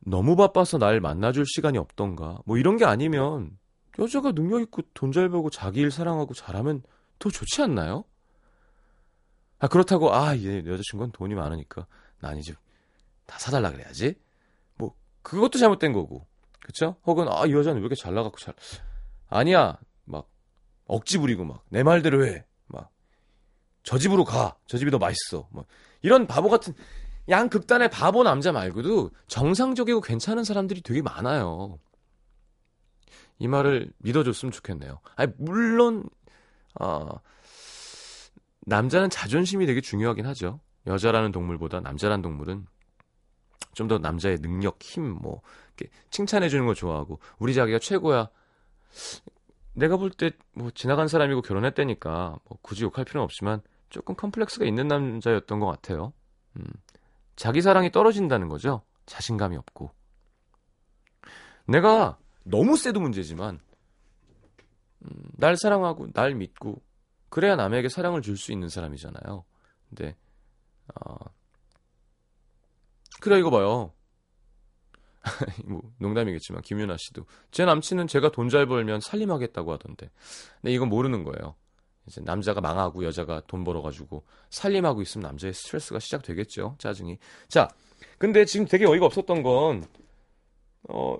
너무 0.00 0.36
바빠서 0.36 0.78
날 0.78 1.00
만나줄 1.00 1.44
시간이 1.46 1.78
없던가 1.78 2.38
뭐 2.46 2.58
이런 2.58 2.76
게 2.76 2.84
아니면 2.84 3.58
여자가 3.98 4.32
능력 4.32 4.60
있고 4.62 4.82
돈 4.94 5.12
잘 5.12 5.28
벌고 5.28 5.50
자기 5.50 5.80
일 5.80 5.90
사랑하고 5.90 6.34
잘하면 6.34 6.82
더 7.18 7.30
좋지 7.30 7.62
않나요? 7.62 8.04
아 9.58 9.68
그렇다고 9.68 10.14
아 10.14 10.36
얘 10.36 10.62
여자친구는 10.66 11.12
돈이 11.12 11.34
많으니까 11.34 11.86
난 12.20 12.38
이제 12.38 12.54
다 13.26 13.38
사달라 13.38 13.70
그래야지. 13.72 14.14
뭐 14.76 14.94
그것도 15.22 15.58
잘못된 15.58 15.92
거고. 15.92 16.26
그쵸? 16.60 16.96
혹은 17.06 17.26
아 17.28 17.46
이 17.46 17.52
여자는 17.52 17.76
왜 17.78 17.80
이렇게 17.80 17.94
잘 17.94 18.14
나가고 18.14 18.36
잘 18.38 18.54
아니야. 19.28 19.78
막 20.04 20.28
억지 20.86 21.18
부리고 21.18 21.44
막 21.44 21.64
내 21.70 21.82
말대로 21.82 22.24
해막 22.26 22.44
저 23.86 23.98
집으로 23.98 24.24
가. 24.24 24.56
저 24.66 24.76
집이 24.78 24.90
더 24.90 24.98
맛있어. 24.98 25.48
뭐 25.50 25.64
이런 26.02 26.26
바보 26.26 26.50
같은 26.50 26.74
양극단의 27.28 27.88
바보 27.90 28.22
남자 28.24 28.52
말고도 28.52 29.12
정상적이고 29.28 30.00
괜찮은 30.00 30.44
사람들이 30.44 30.82
되게 30.82 31.02
많아요. 31.02 31.78
이 33.38 33.46
말을 33.48 33.92
믿어줬으면 33.98 34.50
좋겠네요. 34.52 34.98
아니 35.14 35.32
물론 35.38 36.04
어, 36.80 37.08
남자는 38.66 39.08
자존심이 39.08 39.66
되게 39.66 39.80
중요하긴 39.80 40.26
하죠. 40.26 40.60
여자라는 40.86 41.30
동물보다 41.32 41.80
남자라는 41.80 42.22
동물은 42.22 42.66
좀 43.74 43.88
더 43.88 43.98
남자의 43.98 44.38
능력, 44.38 44.82
힘, 44.82 45.04
뭐 45.10 45.42
이렇게 45.76 45.92
칭찬해 46.10 46.48
주는 46.48 46.64
거 46.66 46.74
좋아하고 46.74 47.20
우리 47.38 47.54
자기가 47.54 47.78
최고야. 47.78 48.30
내가 49.74 49.96
볼 49.96 50.10
때 50.10 50.30
뭐 50.54 50.70
지나간 50.72 51.06
사람이고 51.06 51.42
결혼했다니까 51.42 52.38
뭐 52.48 52.58
굳이 52.62 52.82
욕할 52.84 53.04
필요는 53.04 53.22
없지만 53.24 53.60
조금 53.88 54.14
컴플렉스가 54.14 54.64
있는 54.66 54.88
남자였던 54.88 55.60
것 55.60 55.66
같아요. 55.66 56.12
음, 56.56 56.64
자기 57.36 57.62
사랑이 57.62 57.90
떨어진다는 57.92 58.48
거죠. 58.48 58.82
자신감이 59.06 59.56
없고. 59.56 59.90
내가 61.66 62.18
너무 62.44 62.76
세도 62.76 63.00
문제지만 63.00 63.60
음, 65.02 65.10
날 65.36 65.56
사랑하고 65.56 66.12
날 66.12 66.34
믿고 66.34 66.82
그래야 67.28 67.56
남에게 67.56 67.88
사랑을 67.88 68.22
줄 68.22 68.36
수 68.36 68.52
있는 68.52 68.68
사람이잖아요. 68.68 69.44
근데 69.88 70.16
어, 70.94 71.16
그래 73.20 73.38
이거 73.38 73.50
봐요. 73.50 73.92
뭐 75.66 75.82
농담이겠지만 75.98 76.62
김윤아 76.62 76.96
씨도 76.98 77.26
제 77.50 77.64
남친은 77.64 78.06
제가 78.06 78.30
돈 78.30 78.48
잘 78.48 78.66
벌면 78.66 79.00
살림하겠다고 79.00 79.72
하던데. 79.72 80.08
근데 80.60 80.72
이건 80.72 80.88
모르는 80.88 81.24
거예요. 81.24 81.56
이제 82.06 82.20
남자가 82.20 82.60
망하고 82.60 83.04
여자가 83.04 83.42
돈 83.46 83.64
벌어가지고 83.64 84.24
살림하고 84.50 85.02
있으면 85.02 85.26
남자의 85.26 85.52
스트레스가 85.52 85.98
시작되겠죠. 85.98 86.76
짜증이. 86.78 87.18
자, 87.48 87.68
근데 88.18 88.44
지금 88.44 88.66
되게 88.66 88.86
어이가 88.86 89.06
없었던 89.06 89.42
건, 89.42 89.84
어, 90.88 91.16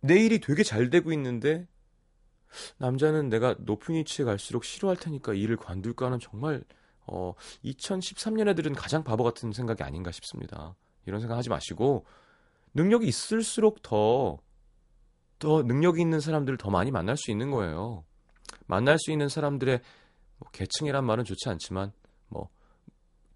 내 0.00 0.18
일이 0.18 0.40
되게 0.40 0.62
잘 0.62 0.90
되고 0.90 1.12
있는데, 1.12 1.66
남자는 2.78 3.28
내가 3.28 3.54
높은 3.58 3.94
위치에 3.94 4.24
갈수록 4.24 4.64
싫어할 4.64 4.96
테니까 4.96 5.34
일을 5.34 5.56
관둘까 5.56 6.06
하는 6.06 6.18
정말, 6.20 6.62
어, 7.06 7.34
2013년 7.64 8.48
애들은 8.48 8.74
가장 8.74 9.04
바보 9.04 9.24
같은 9.24 9.52
생각이 9.52 9.82
아닌가 9.82 10.12
싶습니다. 10.12 10.76
이런 11.06 11.20
생각 11.20 11.36
하지 11.36 11.48
마시고, 11.48 12.04
능력이 12.74 13.06
있을수록 13.06 13.82
더, 13.82 14.38
더 15.38 15.62
능력이 15.62 16.00
있는 16.00 16.20
사람들을 16.20 16.58
더 16.58 16.70
많이 16.70 16.90
만날 16.90 17.16
수 17.16 17.30
있는 17.30 17.50
거예요. 17.50 18.04
만날 18.66 18.98
수 18.98 19.10
있는 19.10 19.28
사람들의 19.28 19.80
뭐 20.38 20.50
계층이란 20.52 21.04
말은 21.04 21.24
좋지 21.24 21.48
않지만 21.48 21.92
뭐 22.28 22.48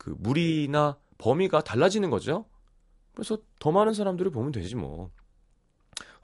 그 0.03 0.17
무리나 0.19 0.99
범위가 1.19 1.63
달라지는 1.63 2.11
거죠. 2.11 2.45
그래서 3.15 3.39
더 3.61 3.71
많은 3.71 3.95
사람들을 3.95 4.33
보면 4.33 4.51
되지 4.51 4.75
뭐. 4.75 5.13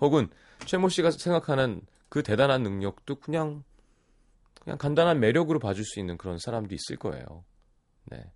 혹은 0.00 0.28
최모 0.66 0.88
씨가 0.88 1.12
생각하는 1.12 1.82
그 2.08 2.24
대단한 2.24 2.64
능력도 2.64 3.20
그냥 3.20 3.62
그냥 4.60 4.78
간단한 4.78 5.20
매력으로 5.20 5.60
봐줄 5.60 5.84
수 5.84 6.00
있는 6.00 6.18
그런 6.18 6.38
사람도 6.38 6.74
있을 6.74 6.96
거예요. 6.96 7.44
네. 8.06 8.32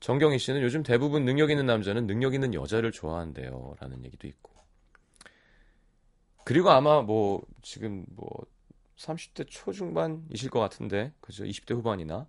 정경희 0.00 0.38
씨는 0.38 0.60
요즘 0.60 0.82
대부분 0.82 1.24
능력 1.24 1.50
있는 1.50 1.64
남자는 1.64 2.06
능력 2.06 2.34
있는 2.34 2.52
여자를 2.52 2.92
좋아한대요. 2.92 3.76
라는 3.80 4.04
얘기도 4.04 4.28
있고. 4.28 4.52
그리고 6.48 6.70
아마 6.70 7.02
뭐 7.02 7.42
지금 7.60 8.06
뭐 8.08 8.26
30대 8.96 9.44
초중반이실 9.50 10.48
것 10.48 10.60
같은데 10.60 11.12
그죠 11.20 11.44
20대 11.44 11.74
후반이나 11.74 12.26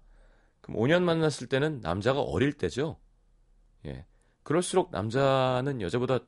그럼 0.60 0.78
5년 0.82 1.04
만났을 1.04 1.48
때는 1.48 1.80
남자가 1.80 2.20
어릴 2.20 2.52
때죠. 2.52 2.98
예. 3.86 4.06
그럴수록 4.44 4.92
남자는 4.92 5.80
여자보다 5.80 6.20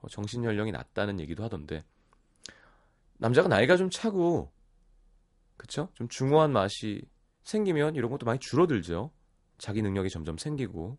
뭐 0.00 0.08
정신 0.08 0.44
연령이 0.44 0.72
낮다는 0.72 1.20
얘기도 1.20 1.44
하던데 1.44 1.84
남자가 3.18 3.48
나이가 3.48 3.76
좀 3.76 3.90
차고 3.90 4.50
그쵸? 5.58 5.90
좀 5.92 6.08
중후한 6.08 6.50
맛이 6.54 7.02
생기면 7.42 7.96
이런 7.96 8.10
것도 8.10 8.24
많이 8.24 8.38
줄어들죠. 8.38 9.10
자기 9.58 9.82
능력이 9.82 10.08
점점 10.08 10.38
생기고 10.38 10.96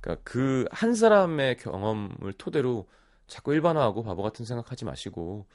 그러니까 0.00 0.22
그 0.22 0.68
한 0.70 0.94
사람의 0.94 1.56
경험을 1.56 2.32
토대로 2.34 2.88
자꾸 3.26 3.52
일반화하고 3.54 4.02
바보 4.02 4.22
같은 4.22 4.44
생각하지 4.44 4.84
마시고 4.84 5.46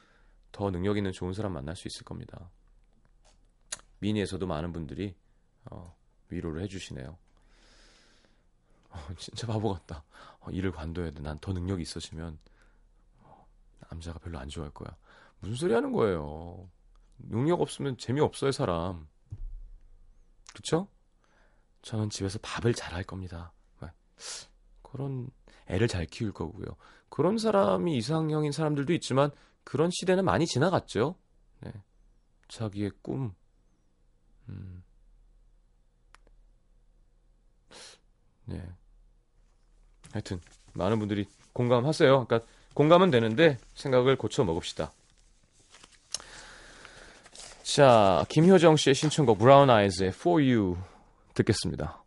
더 0.51 0.71
능력 0.71 0.97
있는 0.97 1.11
좋은 1.11 1.33
사람 1.33 1.53
만날 1.53 1.75
수 1.75 1.87
있을 1.87 2.03
겁니다. 2.03 2.49
미니에서도 3.99 4.45
많은 4.47 4.73
분들이 4.73 5.15
어, 5.69 5.95
위로를 6.29 6.61
해주시네요. 6.63 7.17
어, 8.89 9.07
진짜 9.17 9.45
바보 9.47 9.73
같다. 9.73 10.03
어, 10.39 10.49
일을 10.51 10.71
관둬야 10.71 11.11
돼. 11.11 11.21
난 11.21 11.37
더 11.39 11.53
능력이 11.53 11.81
있어지면 11.83 12.39
어, 13.21 13.47
남자가 13.89 14.19
별로 14.19 14.39
안 14.39 14.47
좋아할 14.49 14.71
거야. 14.73 14.95
무슨 15.39 15.55
소리 15.55 15.73
하는 15.73 15.91
거예요? 15.91 16.69
능력 17.19 17.61
없으면 17.61 17.97
재미없어요, 17.97 18.51
사람. 18.51 19.07
그쵸? 20.53 20.87
저는 21.81 22.09
집에서 22.09 22.39
밥을 22.41 22.73
잘 22.73 22.93
할 22.93 23.03
겁니다. 23.03 23.51
네. 23.81 23.89
그런 24.81 25.29
애를 25.67 25.87
잘 25.87 26.05
키울 26.05 26.33
거고요. 26.33 26.65
그런 27.09 27.37
사람이 27.37 27.95
이상형인 27.97 28.51
사람들도 28.51 28.93
있지만 28.93 29.31
그런 29.63 29.89
시대는 29.91 30.25
많이 30.25 30.45
지나갔죠. 30.45 31.15
네. 31.61 31.71
자기의 32.47 32.91
꿈. 33.01 33.33
음. 34.49 34.83
네. 38.45 38.63
하여튼 40.11 40.41
많은 40.73 40.97
분들이 40.99 41.27
공감하세요. 41.53 42.25
그러니까 42.25 42.47
공감은 42.73 43.11
되는데 43.11 43.57
생각을 43.75 44.15
고쳐 44.15 44.43
먹읍시다. 44.43 44.91
자, 47.63 48.25
김효정 48.29 48.77
씨의 48.77 48.95
신청곡 48.95 49.37
브라운 49.37 49.69
아이즈의 49.69 50.09
For 50.09 50.41
You 50.41 50.77
듣겠습니다. 51.35 51.98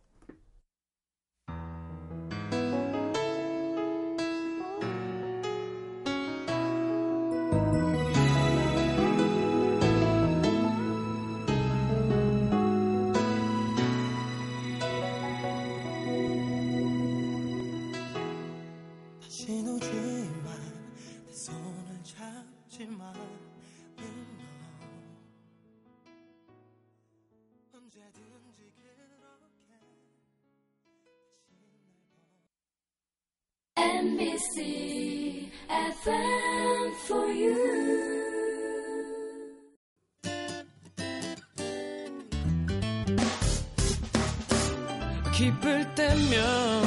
기쁠 45.33 45.95
때면 45.95 46.83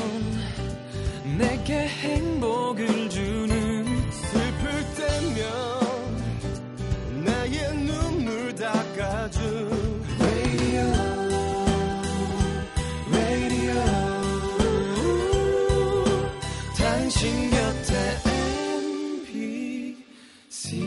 내게 1.37 1.75
행복을 1.89 3.11
주는 3.11 3.85
슬플 4.13 4.71
때면 4.95 5.45
나의 7.25 7.77
눈물 7.79 8.55
닦아준 8.55 10.05
Radio 10.21 10.93
Radio. 13.11 13.83
당신 16.79 17.51
곁에 17.51 17.97
MBC 20.49 20.83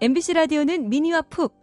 MBC 0.00 0.32
라디오는 0.32 0.88
미니와 0.88 1.20
푹 1.22 1.62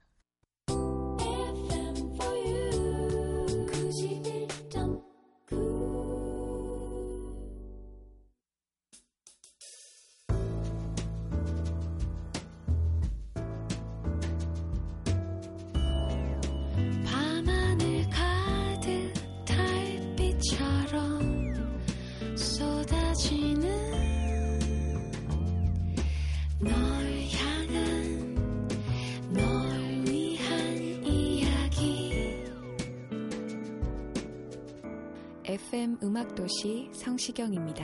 FM 35.81 35.97
음악도시 36.03 36.91
성시경입니다. 36.93 37.83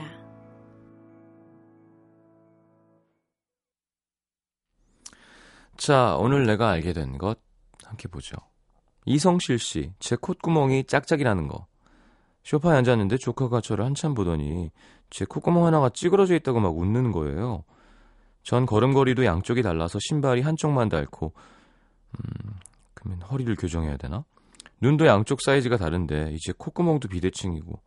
자, 5.77 6.15
오늘 6.19 6.45
내가 6.45 6.69
알게 6.69 6.93
된 6.93 7.17
것 7.17 7.39
함께 7.83 8.07
보죠. 8.07 8.37
이성실 9.05 9.57
씨, 9.57 9.93
제 9.97 10.15
콧구멍이 10.15 10.83
짝짝이라는 10.83 11.47
거. 11.47 11.65
쇼파에 12.43 12.77
앉았는데 12.77 13.17
조카가 13.17 13.61
저를 13.61 13.83
한참 13.83 14.13
보더니 14.13 14.69
제 15.09 15.25
콧구멍 15.25 15.65
하나가 15.65 15.89
찌그러져 15.89 16.35
있다고 16.35 16.59
막 16.59 16.77
웃는 16.77 17.11
거예요. 17.11 17.63
전 18.43 18.67
걸음걸이도 18.67 19.25
양쪽이 19.25 19.63
달라서 19.63 19.97
신발이 19.99 20.41
한쪽만 20.41 20.89
닳고 20.89 21.33
음, 22.13 22.53
그러면 22.93 23.23
허리를 23.23 23.55
교정해야 23.55 23.97
되나? 23.97 24.23
눈도 24.81 25.07
양쪽 25.07 25.41
사이즈가 25.41 25.77
다른데 25.77 26.33
이제 26.33 26.53
콧구멍도 26.55 27.07
비대칭이고 27.07 27.86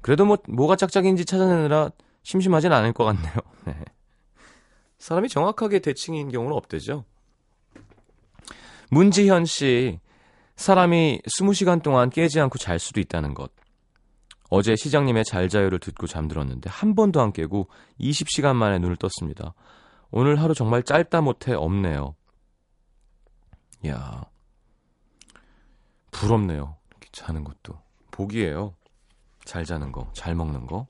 그래도 0.00 0.24
뭐 0.24 0.38
뭐가 0.48 0.76
짝짝인지 0.76 1.24
찾아내느라 1.24 1.90
심심하진 2.22 2.72
않을 2.72 2.92
것 2.92 3.04
같네요. 3.04 3.34
네. 3.66 3.74
사람이 4.98 5.28
정확하게 5.28 5.78
대칭인 5.80 6.30
경우는 6.30 6.56
없대죠. 6.56 7.04
문지현 8.90 9.44
씨, 9.44 10.00
사람이 10.56 11.20
20시간 11.26 11.82
동안 11.82 12.10
깨지 12.10 12.40
않고 12.40 12.58
잘 12.58 12.78
수도 12.78 13.00
있다는 13.00 13.34
것. 13.34 13.52
어제 14.50 14.76
시장님의 14.76 15.24
잘 15.24 15.48
자요를 15.48 15.78
듣고 15.78 16.06
잠들었는데 16.06 16.70
한 16.70 16.94
번도 16.94 17.20
안 17.20 17.32
깨고 17.32 17.68
20시간 18.00 18.56
만에 18.56 18.78
눈을 18.78 18.96
떴습니다. 18.96 19.54
오늘 20.10 20.40
하루 20.40 20.54
정말 20.54 20.82
짧다 20.82 21.20
못해 21.20 21.52
없네요. 21.52 22.14
야 23.86 24.24
부럽네요. 26.10 26.76
이렇게 26.90 27.08
자는 27.12 27.44
것도. 27.44 27.78
복이에요. 28.10 28.74
잘 29.48 29.64
자는 29.64 29.92
거, 29.92 30.10
잘 30.12 30.34
먹는 30.34 30.66
거. 30.66 30.86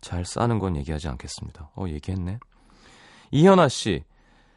잘 0.00 0.24
싸는 0.24 0.58
건 0.58 0.76
얘기하지 0.78 1.08
않겠습니다. 1.08 1.70
어, 1.76 1.84
얘기했네. 1.86 2.38
이현아 3.32 3.68
씨, 3.68 4.02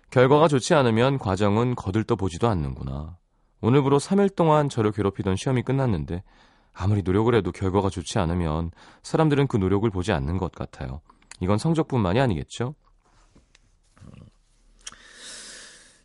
결과가 0.10 0.48
좋지 0.48 0.74
않으면 0.74 1.18
과정은 1.18 1.76
거들떠 1.76 2.16
보지도 2.16 2.48
않는구나. 2.48 3.18
오늘부로 3.60 4.00
3일 4.00 4.34
동안 4.38 4.70
저를 4.70 4.94
괴롭히던 4.94 5.36
시험이 5.36 5.64
끝났는데 5.64 6.24
아무리 6.72 7.02
노력을 7.02 7.36
해도 7.36 7.52
결과가 7.52 7.90
좋지 7.90 8.20
않으면 8.20 8.72
사람들은 9.04 9.48
그 9.48 9.58
노력을 9.58 9.90
보지 9.90 10.14
않는 10.14 10.38
것 10.38 10.54
같아요. 10.54 11.02
이건 11.42 11.58
성적뿐만이 11.58 12.22
아니겠죠? 12.22 12.74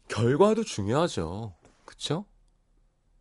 결과도 0.08 0.64
중요하죠. 0.64 1.54
그쵸? 1.84 2.24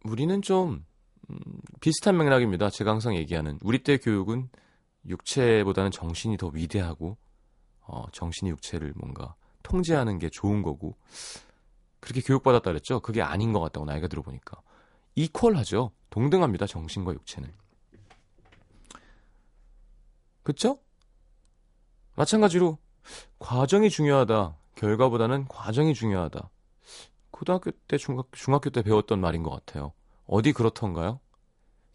우리는 0.03 0.41
좀 0.41 0.83
음, 1.29 1.39
비슷한 1.79 2.17
맥락입니다. 2.17 2.69
제가 2.69 2.91
항상 2.91 3.15
얘기하는 3.15 3.59
우리 3.61 3.83
때 3.83 3.97
교육은 3.97 4.49
육체보다는 5.05 5.91
정신이 5.91 6.37
더 6.37 6.47
위대하고 6.47 7.17
어, 7.81 8.05
정신이 8.11 8.51
육체를 8.51 8.93
뭔가 8.95 9.35
통제하는 9.63 10.19
게 10.19 10.29
좋은 10.29 10.61
거고 10.61 10.95
그렇게 11.99 12.21
교육받았다 12.21 12.69
그랬죠. 12.69 12.99
그게 12.99 13.21
아닌 13.21 13.53
것 13.53 13.59
같다고 13.59 13.85
나이가 13.85 14.07
들어보니까 14.07 14.61
이퀄하죠. 15.15 15.91
동등합니다. 16.09 16.65
정신과 16.65 17.13
육체는. 17.13 17.51
그쵸? 20.43 20.79
마찬가지로 22.15 22.77
과정이 23.37 23.89
중요하다. 23.89 24.57
결과보다는 24.75 25.47
과정이 25.47 25.93
중요하다. 25.93 26.49
고등학교 27.31 27.71
때, 27.71 27.97
중학, 27.97 28.27
중학교 28.31 28.69
때 28.69 28.81
배웠던 28.81 29.19
말인 29.19 29.43
것 29.43 29.51
같아요. 29.51 29.93
어디 30.29 30.53
그렇던가요? 30.53 31.19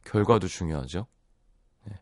결과도 0.05 0.49
중요하죠. 0.49 1.07
네. 1.85 2.01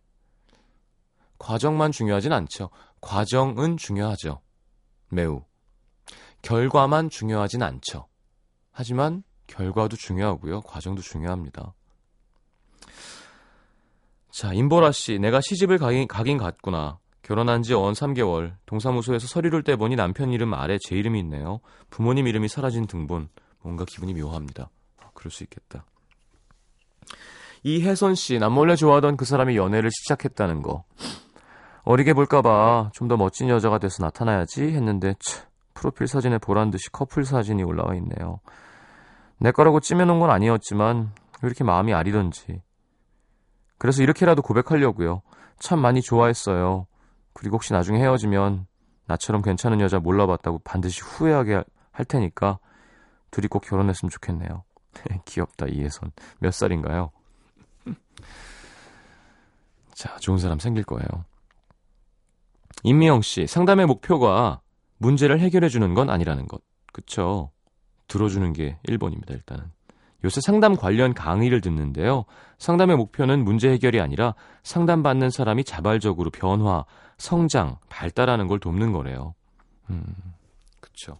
과정만 1.38 1.92
중요하진 1.92 2.32
않죠. 2.32 2.70
과정은 3.02 3.76
중요하죠. 3.76 4.40
매우. 5.10 5.44
결과만 6.40 7.10
중요하진 7.10 7.62
않죠. 7.62 8.08
하지만 8.70 9.22
결과도 9.46 9.96
중요하고요. 9.96 10.62
과정도 10.62 11.02
중요합니다. 11.02 11.74
자, 14.30 14.54
임보라 14.54 14.92
씨, 14.92 15.18
내가 15.18 15.42
시집을 15.42 15.76
가긴, 15.76 16.08
가긴 16.08 16.38
갔구나. 16.38 16.98
결혼한 17.20 17.62
지언 17.62 17.92
3개월. 17.92 18.56
동사무소에서 18.64 19.26
서류를 19.26 19.62
떼보니 19.62 19.96
남편 19.96 20.32
이름 20.32 20.54
아래 20.54 20.78
제 20.80 20.96
이름이 20.96 21.20
있네요. 21.20 21.60
부모님 21.90 22.26
이름이 22.26 22.48
사라진 22.48 22.86
등본. 22.86 23.28
뭔가 23.60 23.84
기분이 23.84 24.14
묘합니다. 24.14 24.70
아, 24.96 25.10
그럴 25.12 25.30
수 25.30 25.44
있겠다. 25.44 25.84
이혜선 27.64 28.14
씨, 28.14 28.38
남몰래 28.38 28.76
좋아하던 28.76 29.16
그 29.16 29.24
사람이 29.24 29.56
연애를 29.56 29.90
시작했다는 29.92 30.62
거. 30.62 30.84
어리게 31.84 32.12
볼까봐 32.14 32.90
좀 32.92 33.08
더 33.08 33.16
멋진 33.16 33.48
여자가 33.48 33.78
돼서 33.78 34.02
나타나야지 34.04 34.62
했는데, 34.62 35.14
치, 35.20 35.40
프로필 35.74 36.06
사진에 36.06 36.38
보란 36.38 36.70
듯이 36.70 36.90
커플 36.90 37.24
사진이 37.24 37.62
올라와 37.62 37.94
있네요. 37.96 38.40
내 39.38 39.50
거라고 39.50 39.80
찜해놓은 39.80 40.20
건 40.20 40.30
아니었지만, 40.30 41.12
왜 41.42 41.46
이렇게 41.46 41.64
마음이 41.64 41.92
아리던지. 41.92 42.62
그래서 43.78 44.02
이렇게라도 44.02 44.42
고백하려고요. 44.42 45.22
참 45.58 45.80
많이 45.80 46.00
좋아했어요. 46.02 46.86
그리고 47.32 47.54
혹시 47.56 47.72
나중에 47.72 47.98
헤어지면 48.00 48.66
나처럼 49.06 49.42
괜찮은 49.42 49.80
여자 49.80 49.98
몰라봤다고 49.98 50.60
반드시 50.60 51.00
후회하게 51.02 51.54
할- 51.54 51.64
할 51.90 52.04
테니까 52.06 52.58
둘이 53.32 53.48
꼭 53.48 53.60
결혼했으면 53.62 54.10
좋겠네요. 54.10 54.62
귀엽다 55.24 55.66
이혜선. 55.66 56.12
몇 56.38 56.52
살인가요? 56.52 57.10
자, 59.94 60.16
좋은 60.18 60.38
사람 60.38 60.58
생길 60.58 60.84
거예요. 60.84 61.06
임미영 62.84 63.22
씨, 63.22 63.46
상담의 63.46 63.86
목표가 63.86 64.60
문제를 64.98 65.40
해결해 65.40 65.68
주는 65.68 65.94
건 65.94 66.10
아니라는 66.10 66.48
것. 66.48 66.62
그쵸? 66.92 67.50
들어주는 68.08 68.52
게 68.52 68.78
1번입니다, 68.88 69.30
일단은. 69.30 69.70
요새 70.24 70.40
상담 70.40 70.76
관련 70.76 71.14
강의를 71.14 71.60
듣는데요. 71.60 72.24
상담의 72.58 72.96
목표는 72.96 73.44
문제 73.44 73.70
해결이 73.70 74.00
아니라 74.00 74.34
상담받는 74.62 75.30
사람이 75.30 75.64
자발적으로 75.64 76.30
변화, 76.30 76.84
성장, 77.18 77.78
발달하는 77.88 78.46
걸 78.46 78.60
돕는 78.60 78.92
거래요. 78.92 79.34
음, 79.90 80.04
그쵸. 80.80 81.18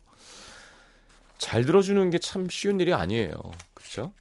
잘 1.43 1.65
들어주는 1.65 2.11
게 2.11 2.19
참 2.19 2.49
쉬운 2.49 2.79
일이 2.79 2.95
아니에요. 2.95 3.35
그쵸? 3.75 4.15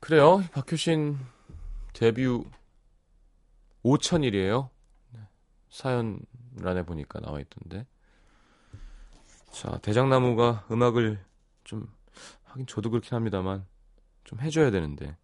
그래요. 0.00 0.42
박효신 0.52 1.18
데뷔 1.92 2.24
5천일이에요. 3.84 4.70
사연란에 5.68 6.84
보니까 6.86 7.20
나와 7.20 7.38
있던데. 7.40 7.86
자, 9.52 9.76
대장나무가 9.82 10.66
음악을 10.70 11.22
좀 11.64 11.86
하긴 12.44 12.66
저도 12.66 12.88
그렇긴 12.88 13.14
합니다만 13.14 13.66
좀 14.24 14.40
해줘야 14.40 14.70
되는데 14.70 15.18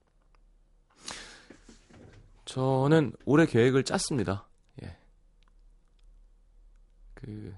저는 2.44 3.14
올해 3.24 3.46
계획을 3.46 3.84
짰습니다. 3.84 4.46
예. 4.82 4.98
그 7.14 7.56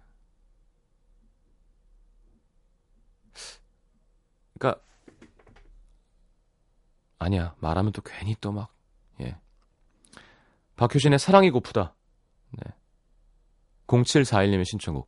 그러니까 4.59 4.81
아니야 7.19 7.55
말하면 7.61 7.93
또 7.93 8.03
괜히 8.03 8.35
또 8.41 8.53
막 8.53 8.77
예. 9.21 9.37
박효신의 10.77 11.19
사랑이 11.19 11.51
고프다. 11.51 11.95
네. 12.51 12.73
0741님의 13.87 14.65
신청곡. 14.67 15.07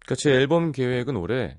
그러니까 0.00 0.14
제 0.16 0.30
앨범 0.30 0.72
계획은 0.72 1.16
올해 1.16 1.58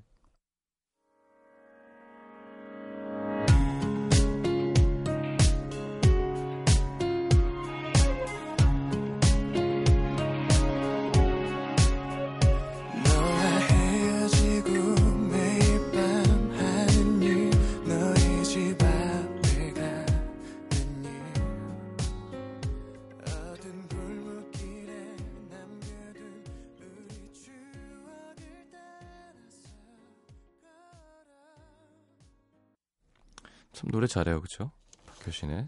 참 33.75 33.91
노래 33.91 34.07
잘해요, 34.07 34.39
그쵸? 34.39 34.71
박효신의 35.05 35.67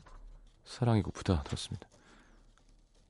사랑이 0.63 1.01
고프다 1.01 1.43
들었습니다. 1.43 1.89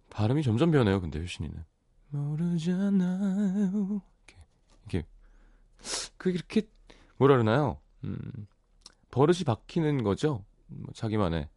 발음이 0.10 0.42
점점 0.42 0.72
변해요, 0.72 1.00
근데 1.00 1.22
효신이는 1.22 1.64
모르잖아요. 2.10 4.02
이렇게, 4.26 4.44
이게 4.88 5.04
그 6.18 6.32
이렇게 6.32 6.64
뭐라 7.18 7.36
그러나요? 7.36 7.80
음, 8.06 8.48
버릇이 9.12 9.44
박히는 9.46 10.04
거죠. 10.04 10.44
뭐 10.66 10.92
자기만의 10.96 11.48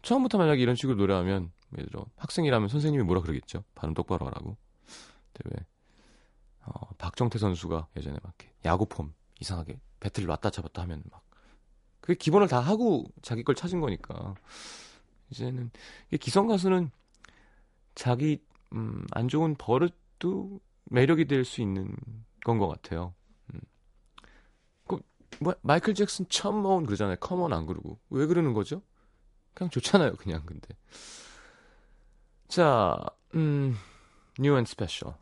처음부터 0.00 0.38
만약에 0.38 0.62
이런 0.62 0.74
식으로 0.74 0.96
노래하면 0.96 1.52
예를 1.76 1.90
들어 1.90 2.06
학생이라면 2.16 2.68
선생님이 2.68 3.04
뭐라 3.04 3.20
그러겠죠. 3.20 3.64
발음 3.74 3.92
똑바로 3.92 4.24
하라고. 4.26 4.56
근데 5.34 5.50
왜 5.54 5.66
어, 6.64 6.94
박정태 6.96 7.38
선수가 7.38 7.88
예전에 7.98 8.16
막 8.22 8.34
야구폼 8.64 9.12
이상하게 9.40 9.78
배트를 10.00 10.30
왔다 10.30 10.48
잡았다 10.48 10.80
하면 10.82 11.02
막 11.10 11.24
그게 12.04 12.18
기본을 12.18 12.48
다 12.48 12.60
하고 12.60 13.06
자기 13.22 13.42
걸 13.42 13.54
찾은 13.54 13.80
거니까 13.80 14.34
이제는 15.30 15.70
기성 16.20 16.46
가수는 16.48 16.90
자기 17.94 18.44
음, 18.74 19.06
안 19.12 19.26
좋은 19.28 19.54
버릇도 19.56 20.60
매력이 20.84 21.24
될 21.24 21.46
수 21.46 21.62
있는 21.62 21.96
건 22.44 22.58
것 22.58 22.68
같아요. 22.68 23.14
음. 23.54 23.60
그, 24.86 25.00
뭐, 25.40 25.54
마이클 25.62 25.94
잭슨 25.94 26.28
처음 26.28 26.56
모은 26.56 26.84
그러잖아요. 26.84 27.16
커먼 27.20 27.54
안 27.54 27.64
그러고 27.64 27.98
왜 28.10 28.26
그러는 28.26 28.52
거죠? 28.52 28.82
그냥 29.54 29.70
좋잖아요, 29.70 30.16
그냥 30.16 30.42
근데. 30.44 30.68
자, 32.48 32.98
음, 33.34 33.78
new 34.38 34.54
and 34.54 34.68
special. 34.70 35.16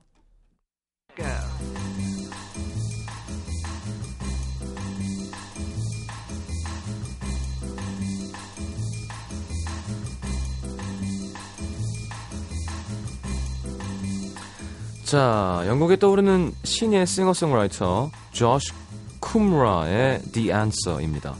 자, 15.13 15.63
영국에 15.67 15.99
떠오르는 15.99 16.55
신의 16.65 17.07
싱어송라이터 17.07 18.11
조시 18.31 18.73
쿰라의 19.21 20.23
The 20.33 20.51
Answer입니다. 20.51 21.35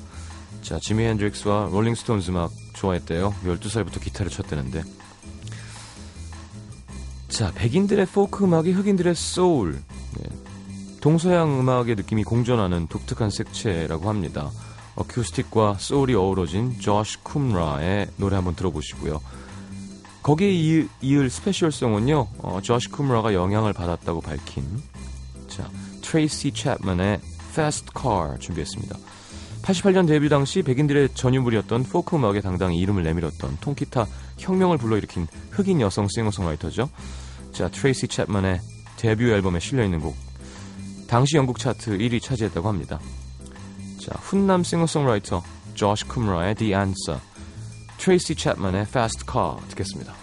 자, 0.61 0.79
지미 0.79 1.05
핸드릭스와 1.05 1.71
롤링스톤즈 1.73 2.33
음악 2.33 2.51
좋아했대요. 2.75 3.35
12살부터 3.47 3.99
기타를 3.99 4.31
쳤대는데. 4.31 4.83
자, 7.29 7.51
백인들의 7.55 8.05
포크 8.13 8.45
음악이 8.45 8.73
흑인들의 8.73 9.15
소울. 9.15 9.81
네. 10.19 10.29
동서양 11.01 11.59
음악의 11.59 11.95
느낌이 11.95 12.25
공존하는 12.25 12.89
독특한 12.89 13.31
색채라고 13.31 14.07
합니다. 14.07 14.51
어쿠스틱과 14.97 15.77
소울이 15.79 16.15
어우러진 16.15 16.79
조시 16.79 17.25
쿰라의 17.25 18.09
노래 18.19 18.37
한번 18.37 18.55
들어보시고요. 18.55 19.19
거기에 20.23 20.89
이을, 21.01 21.31
special 21.31 21.71
song은요, 21.71 22.29
어, 22.39 22.61
조시 22.63 22.89
쿠무라가 22.91 23.35
영향을 23.35 23.73
받았다고 23.73 24.21
밝힌, 24.21 24.65
자, 25.49 25.69
트레이시 26.03 26.53
챕만의 26.53 27.21
Fast 27.51 27.87
Car 27.99 28.39
준비했습니다. 28.39 28.97
88년 29.63 30.07
데뷔 30.07 30.29
당시 30.29 30.63
백인들의 30.63 31.11
전유물이었던 31.15 31.85
포크 31.85 32.17
음악에 32.17 32.41
당당히 32.41 32.79
이름을 32.79 33.03
내밀었던 33.03 33.59
통기타 33.61 34.07
혁명을 34.39 34.79
불러일으킨 34.79 35.27
흑인 35.51 35.81
여성 35.81 36.09
싱어송라이터죠. 36.09 36.89
자, 37.53 37.69
트레이시 37.69 38.09
챕만의 38.09 38.61
데뷔 38.97 39.31
앨범에 39.31 39.61
실려있는 39.61 40.01
곡, 40.01 40.17
당시 41.09 41.37
영국 41.37 41.59
차트 41.59 41.99
1위 41.99 42.23
차지했다고 42.23 42.69
합니다. 42.69 43.01
자, 44.01 44.13
훈남 44.19 44.63
싱어송라이터 44.65 45.43
조시 45.75 46.05
쿠무라의 46.07 46.55
The 46.55 46.75
Answer, 46.75 47.21
트레이시 48.03 48.35
챕만의 48.35 48.83
Fast 48.83 49.25
Car 49.31 49.59
듣겠습니다. 49.69 50.22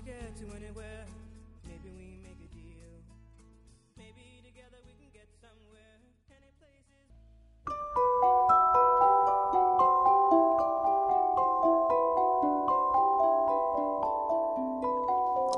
Ticket 0.00 0.36
to 0.36 0.44
anywhere. 0.56 1.04
Maybe 1.66 1.90
we 1.92 2.16
make 2.24 2.40
a 2.40 2.48
deal. 2.54 2.92
Maybe 3.96 4.40
together 4.42 4.80
we 4.86 4.94
can 4.96 5.10
get 5.12 5.28
somewhere. 5.40 6.00
Any 6.30 6.50
places. 6.58 7.08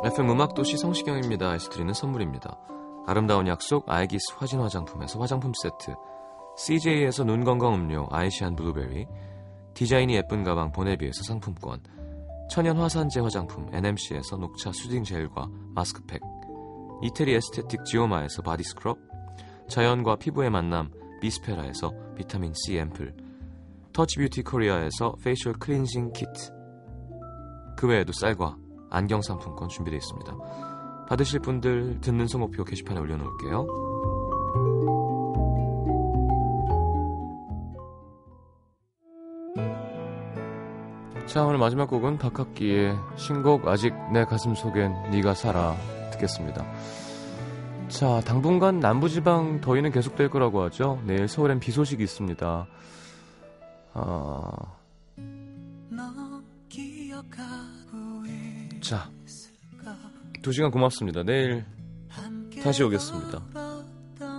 FM 0.04 0.30
음악 0.30 0.54
도시 0.54 0.76
성시경입니다. 0.76 1.54
에서 1.54 1.70
드리는 1.70 1.92
선물입니다. 1.94 2.58
아름다운 3.06 3.46
약속 3.48 3.88
아이기스 3.88 4.34
화진 4.36 4.60
화장품에서 4.60 5.18
화장품 5.18 5.52
세트 5.60 5.94
CJ에서 6.56 7.24
눈 7.24 7.42
건강 7.44 7.74
음료 7.74 8.06
아이시안 8.10 8.54
블루베리 8.54 9.06
디자인이 9.74 10.14
예쁜 10.14 10.44
가방 10.44 10.70
보네비에서 10.70 11.24
상품권 11.24 11.80
천연 12.52 12.76
화산재 12.76 13.20
화장품 13.20 13.66
NMC에서 13.72 14.36
녹차 14.36 14.72
soothing 14.72 15.04
젤과 15.04 15.48
마스크팩 15.74 16.20
이태리 17.02 17.32
에스테틱 17.32 17.82
지오마에서 17.86 18.42
바디 18.42 18.62
스크럽 18.62 18.98
자연과 19.70 20.16
피부의 20.16 20.50
만남 20.50 20.90
비스페라에서 21.22 21.90
비타민 22.14 22.52
C 22.52 22.76
앰플 22.76 23.16
터치 23.94 24.18
뷰티 24.18 24.42
코리아에서 24.42 25.14
facial 25.24 25.54
cleansing 25.54 26.12
키트 26.12 26.52
그 27.78 27.88
외에도 27.88 28.12
쌀과 28.12 28.58
안경 28.90 29.22
상품권 29.22 29.70
준비되어 29.70 29.96
있습니다. 29.96 30.36
받으실 31.08 31.40
분들 31.40 32.02
듣는 32.02 32.26
선곡표 32.26 32.64
게시판에 32.64 33.00
올려놓을게요. 33.00 33.91
자 41.32 41.44
오늘 41.44 41.56
마지막 41.56 41.88
곡은 41.88 42.18
박학기의 42.18 42.94
신곡 43.16 43.66
아직 43.66 43.94
내 44.12 44.22
가슴 44.22 44.54
속엔 44.54 45.12
네가 45.12 45.32
살아 45.32 45.74
듣겠습니다. 46.10 46.62
자 47.88 48.20
당분간 48.20 48.80
남부지방 48.80 49.62
더위는 49.62 49.92
계속될 49.92 50.28
거라고 50.28 50.60
하죠. 50.64 51.00
내일 51.06 51.28
서울엔 51.28 51.58
비 51.58 51.72
소식이 51.72 52.02
있습니다. 52.02 52.66
아... 53.94 54.50
자, 58.82 59.08
두 60.42 60.52
시간 60.52 60.70
고맙습니다. 60.70 61.22
내일 61.22 61.64
다시 62.62 62.82
오겠습니다. 62.82 63.40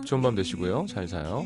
좋은 0.06 0.22
밤 0.22 0.36
되시고요. 0.36 0.86
잘 0.88 1.08
자요. 1.08 1.44